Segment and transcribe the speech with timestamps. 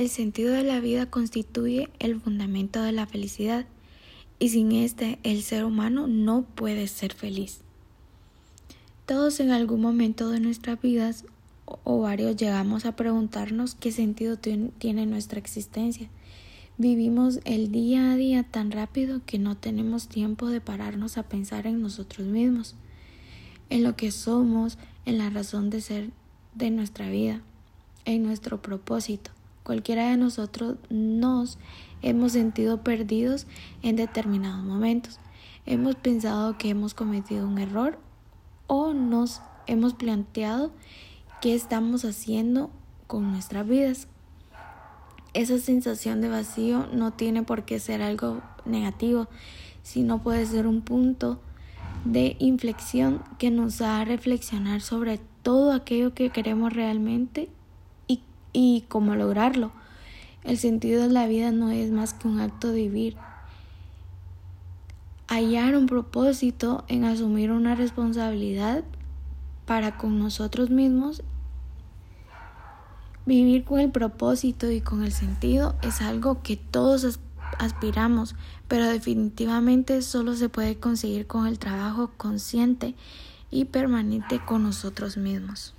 [0.00, 3.66] El sentido de la vida constituye el fundamento de la felicidad
[4.38, 7.60] y sin este el ser humano no puede ser feliz.
[9.04, 11.26] Todos en algún momento de nuestras vidas
[11.66, 16.08] o varios llegamos a preguntarnos qué sentido tiene nuestra existencia.
[16.78, 21.66] Vivimos el día a día tan rápido que no tenemos tiempo de pararnos a pensar
[21.66, 22.74] en nosotros mismos,
[23.68, 26.10] en lo que somos, en la razón de ser
[26.54, 27.42] de nuestra vida,
[28.06, 29.32] en nuestro propósito.
[29.70, 31.56] Cualquiera de nosotros nos
[32.02, 33.46] hemos sentido perdidos
[33.82, 35.20] en determinados momentos.
[35.64, 37.96] Hemos pensado que hemos cometido un error
[38.66, 40.72] o nos hemos planteado
[41.40, 42.72] qué estamos haciendo
[43.06, 44.08] con nuestras vidas.
[45.34, 49.28] Esa sensación de vacío no tiene por qué ser algo negativo,
[49.84, 51.40] sino puede ser un punto
[52.04, 57.50] de inflexión que nos haga reflexionar sobre todo aquello que queremos realmente
[58.52, 59.72] y cómo lograrlo.
[60.44, 63.16] El sentido de la vida no es más que un acto de vivir.
[65.28, 68.84] Hallar un propósito en asumir una responsabilidad
[69.66, 71.22] para con nosotros mismos.
[73.26, 77.20] Vivir con el propósito y con el sentido es algo que todos
[77.58, 78.34] aspiramos,
[78.66, 82.94] pero definitivamente solo se puede conseguir con el trabajo consciente
[83.50, 85.74] y permanente con nosotros mismos.